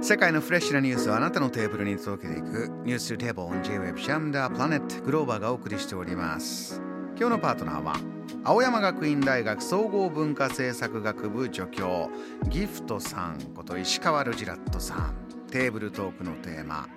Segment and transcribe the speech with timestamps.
[0.00, 6.80] 世界のフレッシュなニュースをあなたのテーブルに届けていくニューステーブル on J-Web シャムダープラネットグローバーがお送りしております。
[7.18, 7.96] 今日のパートナーは
[8.44, 12.10] 青山学院大学総合文化政策学部助教
[12.48, 15.14] ギフトさんこと石川ルジラットさん。
[15.50, 16.88] テーブルトークのテーマ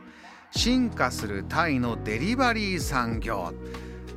[0.51, 3.51] 進化するタイのデリバリー産業。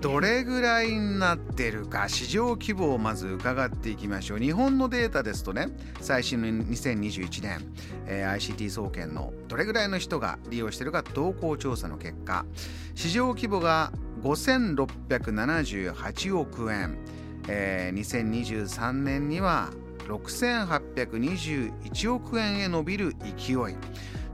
[0.00, 4.38] どれぐらいになってるか市場規模をまず伺っていきましょう。
[4.38, 5.68] 日本のデータですとね
[6.00, 7.60] 最新の2021年、
[8.06, 12.46] えー ICT 総研のどれぐらいの人が利用してるか動向調査の結果。
[12.94, 16.96] 市場規模が5678億円、
[17.48, 19.68] えー2023年には
[20.08, 23.56] 6821億円へ伸びる勢い。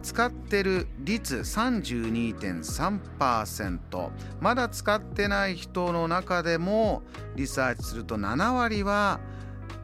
[0.07, 4.11] 使ってる率32.3%
[4.41, 7.03] まだ使ってない人の中でも
[7.35, 9.19] リサーチすると7割は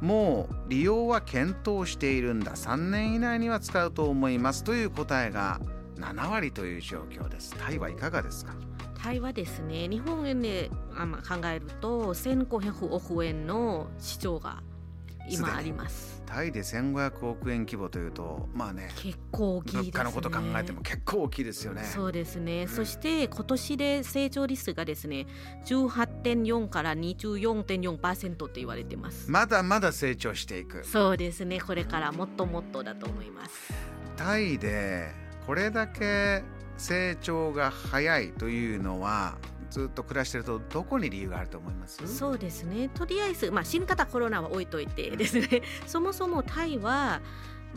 [0.00, 2.54] もう利用は検討しているんだ。
[2.54, 4.62] 3年以内には使うと思います。
[4.62, 5.60] という答えが
[5.96, 7.56] 7割という状況です。
[7.58, 8.52] タイはいかがですか？
[9.02, 14.62] タイはですね日本円であまあ考えると1500億円の市場が
[15.28, 16.22] 今あります。
[16.26, 19.82] タイで1500億円規模というとまあね結構大きいね。
[19.82, 21.84] 物価のこと考えても結構大きいですよね。
[21.84, 22.68] そうですね、ん。
[22.68, 25.26] そして今年で成長率がですね
[25.66, 29.30] 18.4から24.4%と言われてます。
[29.30, 30.84] まだまだ成長していく。
[30.84, 31.60] そうですね。
[31.60, 33.72] これからもっともっとだと思います。
[34.16, 35.10] タイで
[35.46, 36.42] これだけ
[36.78, 39.36] 成長が早いというのは
[39.72, 42.06] ずっと暮らしてるとどこに理由があると思います？
[42.06, 42.90] そうですね。
[42.94, 45.62] とりあえず、まあ、新型コロナは置いといてですね。
[45.86, 47.20] そもそもタイは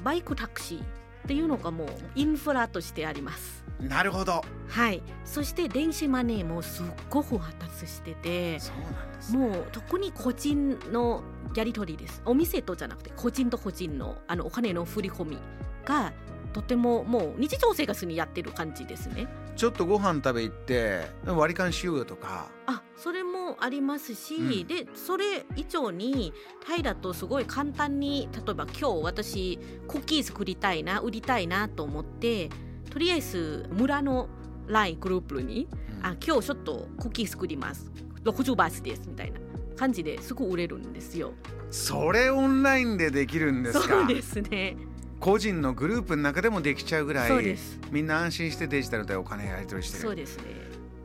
[0.03, 0.83] バイクタクシーっ
[1.27, 3.63] ていうのがもうインフラとしてあります。
[3.79, 4.43] なるほど。
[4.67, 5.01] はい。
[5.23, 9.37] そして電子マネーもすっごく発達しててそうなんですね。
[9.39, 11.23] もう特に個人の
[11.55, 12.21] やり取りです。
[12.25, 15.37] お店とじゃなくて個人と個人のあのお金の振り込み
[15.85, 16.11] が
[16.55, 19.27] とてももう日常生活にやってる感じですね。
[19.57, 22.49] ちょっとご飯食べ行って割り勘しようよとか。
[22.65, 24.65] あそれもありますし、うん。
[24.65, 26.31] でそれ以上に
[26.65, 32.49] タイだとすごい簡単に例えば今日私クッキー作りたいな売りたいなと思って
[32.89, 34.29] とりあえず村の
[34.67, 35.67] LINE グループに
[35.99, 36.05] うん。
[36.05, 37.91] あ今日ちょっとクッキー作ります。
[38.23, 39.41] 60バーツですみたいな
[39.75, 41.33] 感じですぐ売れるんですよ。
[41.69, 43.87] それオンラインでできるんですか？
[43.87, 44.77] そうですね
[45.19, 47.57] 個人のグループの中でもできちゃうぐらい
[47.91, 50.01] みんな安心してデジタルでお金やり取りしてる。
[50.03, 50.37] そうです。
[50.37, 50.43] ね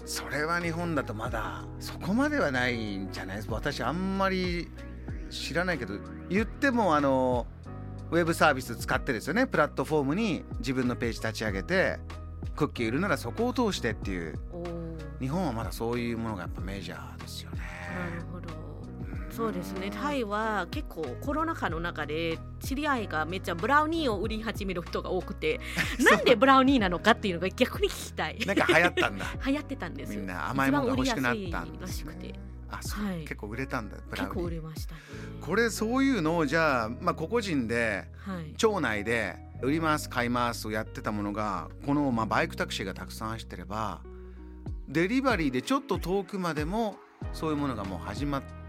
[0.05, 3.37] それは日本だとまだそこまではないんじゃない？
[3.37, 4.69] ですか私あんまり
[5.31, 5.95] 知らないけど
[6.29, 7.47] 言ってもあの
[8.11, 9.47] ウェブサービス使ってですよね？
[9.47, 11.99] プラットフォームに自分のページ立ち上げて
[12.57, 14.39] クッキー売るならそこを通してっていう。
[15.21, 17.61] 日本はまだそういうものがやっぱメジャーですよね。
[18.11, 18.55] なるほど。
[18.55, 18.60] うん
[19.41, 19.91] そうですね。
[19.91, 25.61] タイは結構コロナ禍の中で知り合いがめっちゃブラウニーを売り始める人が多くて
[25.99, 28.39] なんでブラウニーなのかっていうのが逆に聞きたい。
[28.45, 29.25] なんか流行ったんだ。
[29.47, 32.41] 流行ってたんですみんな甘いものが欲しくなったんですすいらしくてね。
[32.69, 33.21] あそう、はい。
[33.21, 34.51] 結構売れたんだブラ結構ウニー。
[34.51, 35.01] 売れましたね。
[35.41, 38.53] これそういうのをじゃあ、まあ、個々人ではい。
[38.59, 44.03] 町内で売ります買いますをやってたものがこの、まあ、バイクタクシーがたくさん走ってれば
[44.87, 46.97] デリバリーでちょっと遠くまでも
[47.33, 48.60] そういうものがもう始まった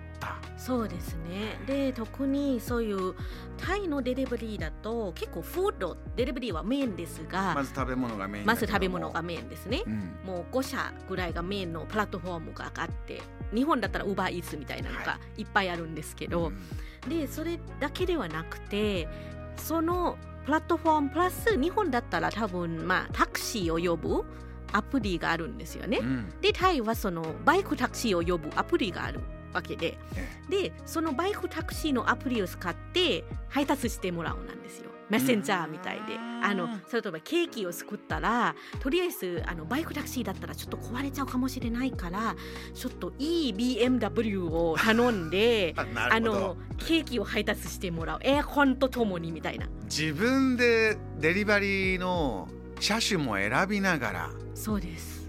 [0.61, 1.59] そうですね。
[1.65, 3.15] で特にそういう
[3.57, 9.81] タイのデリバリーだと結構フードデリバリーはメインですがまず食べ物がメインだまず食べ物がメインですね。
[9.87, 10.19] うん。
[10.23, 16.51] もう5社ぐらいがメインのプラットフォームがあって日本だったら UberEats みたいなのがいっぱいあるんですけど、
[17.05, 17.09] うん。
[17.09, 19.07] でそれだけではなくて
[19.57, 24.23] そのプラットフォームプラス日本だったら多分まあタクシーを呼ぶ
[24.73, 25.97] アプリがあるんですよね。
[25.97, 26.29] うん。
[26.39, 29.21] でタイはそのバイクタクシーを呼ぶアプリがある
[29.53, 29.97] わけで。
[30.15, 34.91] えでそのバイクタクシーのアプリを使って配達してもらうなんですよ。
[35.09, 36.15] メッセンジャーみたいで。
[36.15, 36.31] うん。
[36.43, 42.35] あの例えばケーキを作ったらとりあえずあのバイクタクシーだったらちょっと壊れちゃうかもしれないから
[42.73, 48.19] ちょっといい BMW を頼んで あのケーキを配達してもらう。
[48.23, 49.67] エアコンとともにみたいな。
[49.83, 52.47] 自分でデリバリーの
[52.79, 54.29] 車種も選びながら。
[54.55, 55.20] そうです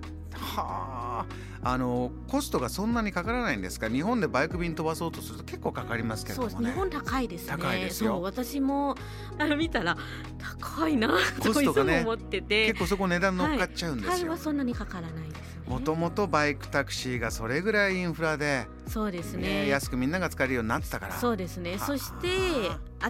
[0.57, 1.27] はあ。
[1.65, 3.89] あのコストがそんなにかからないんですか？
[3.89, 6.71] 日本でバイク便飛ばそうとすると結構かかりますけれどもね。
[6.71, 7.53] 日本高いですね。
[7.57, 8.15] 高いですよ。
[8.15, 8.97] そう私も
[9.39, 9.97] あの見たら
[10.39, 11.09] 高いな
[11.39, 12.67] コストがね思ってて。
[12.67, 15.63] 結構そこ値段乗っかっちゃうんですよ、タイはそんなにかからないですね。
[15.69, 19.63] もともとバイクタクシーがそれぐらいインフラで、そうですね。
[19.63, 21.15] ね安くみんなが使えるようになってたから。
[21.15, 21.77] そうですね。
[21.77, 22.29] はあそして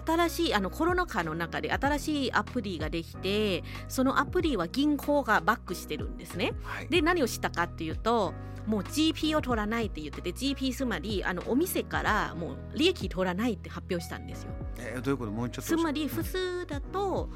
[0.05, 6.53] 新しいあのコロナ禍の中で新しいアプリができてそのアプリは銀行がバックしてるんですね。
[6.63, 8.33] はい、で何をしたかっていうと
[8.65, 14.51] もう GP を取らないって言ってて GP つまりあのお店からもう利益取らないって発表したんですよ。
[14.77, 15.31] えーどういうこと？
[15.31, 16.09] もうちょっとつまりうん。
[16.09, 17.29] 普通だと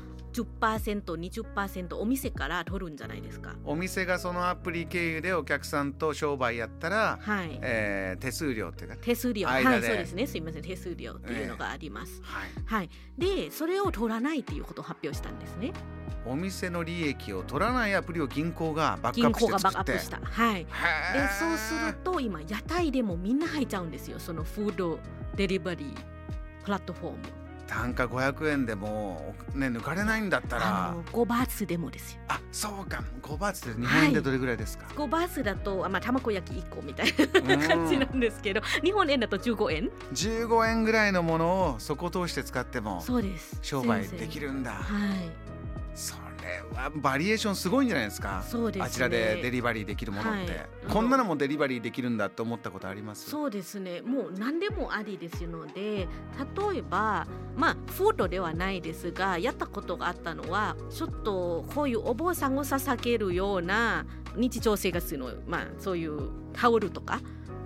[0.44, 3.56] 10%20% お店から取るんじゃないですか？
[3.66, 7.60] お店がそのアプリ経由でお客さんと商売やったら、はい。
[7.62, 9.48] えー手数料っていうか手数料。
[9.48, 10.28] はいそうですね。
[10.28, 10.62] すいません。
[10.62, 12.90] 手数料っていうのがあります、はい、はい。
[13.18, 15.72] でそれを取らないっていうことを発表したんですね。
[16.26, 20.20] お店の利益を取らないアプリを銀行がバックアップし銀行がバックアップした。
[20.22, 20.66] はい。
[20.66, 20.70] で
[21.40, 24.20] そうすると今屋台でもみんな入っちゃうんですよ。
[24.20, 25.00] そのフード
[25.36, 25.96] デリバリー
[26.66, 27.18] プラットフォーム
[27.68, 32.22] 単価500円でもね抜かれないんだったあらの5バーツでもですよ。
[32.30, 33.04] あそうか。
[33.22, 39.92] 5バーツって日本円でどれぐらいですか、5バーツだとあまあ卵焼き1個みたいな感じなんですけど日本円だと15円。
[40.14, 43.60] 15円ぐらいのものをそこ通して使ってもそうです。
[43.62, 44.72] 商売できるんだ。
[44.72, 45.30] はい。
[45.94, 46.27] それ
[46.74, 48.44] はバリエーションすごいんじゃないですか。
[48.48, 48.86] そうですね。
[48.86, 50.68] あちらでデリバリーできるものって、はい。
[50.90, 53.30] こんなのもデリバリーできるんだって思ったことあります？
[53.30, 54.02] そうですね。
[54.02, 56.08] もう何でもありですので
[56.72, 64.06] 例えばまあフードではないですがやったことがあったのはちょっとこういうお坊さんを捧げるような
[64.36, 67.22] 日常生活のまあそういうタオルとか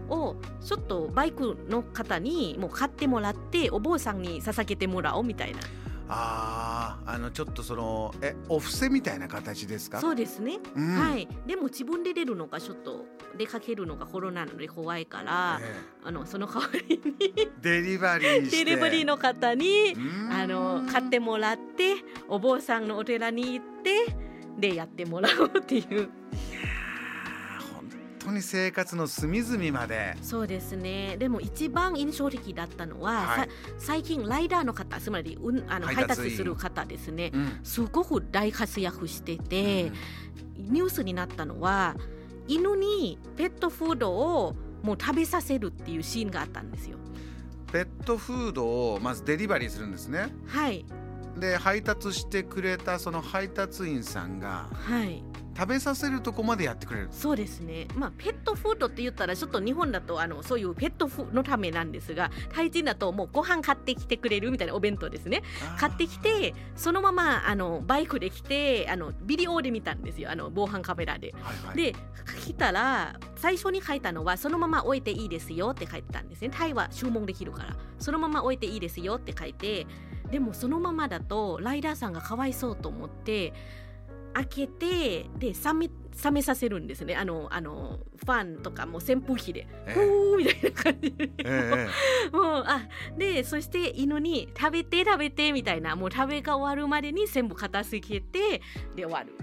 [0.09, 5.59] をちょっとバイクの方にもう買ってもらってお坊さんに捧げてもらおうみたいな
[6.13, 10.01] あああのちょっとそのえお布施みたいな形ですか？
[10.01, 10.95] そうですね、うん。
[10.99, 11.27] はい。
[11.47, 13.05] でも自分で出るのがちょっと
[13.37, 15.73] 出かけるのがコロナなので怖いから、え
[16.03, 19.95] あのその代わりにえ デリバリーデリバリーの方に
[20.31, 21.95] あの買ってもらって
[22.27, 24.15] お坊さんのお寺に行って
[24.57, 26.09] でやってもらおうっていう
[28.25, 30.15] 当に生活の隅々まで。
[30.21, 31.17] そうですね。
[31.17, 33.47] でも一番印象的だったのは、はい。
[33.47, 37.31] さ最近ライダーの方つまり、うん、あの配達する方ですね。
[37.33, 37.59] うん。
[37.63, 39.91] すごく大活躍してて、
[40.59, 40.73] うん。
[40.73, 41.95] ニュースになったのは
[42.47, 46.97] 犬にペットフードをもう食べさせるっていうシーンがあったんですよ。
[47.71, 50.27] ペットフードをまずデリバリーするんですね。
[50.47, 50.85] はい。
[51.37, 55.23] で配達してくれたその配達員さんがはい
[55.61, 57.09] 食べさせるとこまでやってくれる。
[57.11, 65.43] そうですね、まあ、ペットフードって言ったらちょっと日本だとあのそういうペットフのためなんですがタイ人だともうご飯買ってきてくれるみたいなお弁当ですね。
[65.77, 70.31] 買ってきてそのままあのバイクで来てあのビデオで見たんですよ。
[70.31, 71.31] あの防犯カメラで。
[71.39, 71.95] はいはい、で
[72.43, 76.49] 来たら最初に書いたのはそのまま置いていいですよって書いてたんですね。
[76.49, 77.75] タイは注文できるから。
[77.99, 79.85] そのまま置いていいですよって書いて。
[80.31, 83.53] でもそのままだとライダーさんがかわいそうと思って
[84.33, 85.89] 開けてで冷め
[86.23, 87.15] 冷めさせるんですね。
[87.15, 91.87] あのあのファンとかも扇風機で「えふー」みたいな感じで、え
[92.33, 92.35] え。
[92.35, 92.87] もうあ
[93.17, 98.61] でそして犬に「食べて食べて」みたいなもう食べが終わるまでに全部片付けて
[98.95, 99.33] で終わる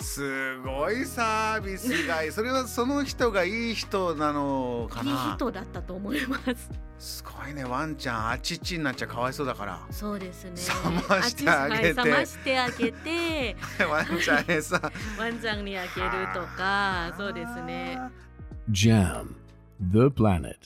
[0.00, 5.30] すごいサービスがそれはその人がいい人なのかいな？
[5.32, 6.70] い人だったと思います。
[6.98, 10.50] すごいねワンちゃんあちっちになっちゃかわいそうだからそうですね。
[11.10, 13.56] 冷ましてあげて冷ましてあげて、
[13.88, 14.80] ワンちゃんへさ
[15.18, 15.90] ワンちゃんにあげる
[16.34, 17.98] とか、そうですね。
[18.70, 19.34] Jam,
[19.80, 20.56] the planet.